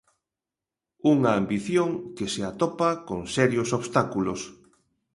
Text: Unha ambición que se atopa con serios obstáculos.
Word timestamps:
Unha 1.13 1.31
ambición 1.41 1.89
que 2.15 2.25
se 2.33 2.41
atopa 2.49 2.89
con 3.07 3.19
serios 3.37 3.69
obstáculos. 3.79 4.41